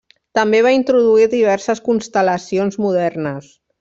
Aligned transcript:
També 0.37 0.61
va 0.67 0.71
introduir 0.77 1.27
diverses 1.33 1.83
constel·lacions 1.91 2.79
modernes. 2.87 3.53